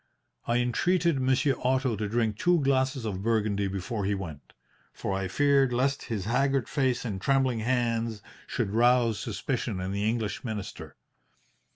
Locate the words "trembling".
7.21-7.59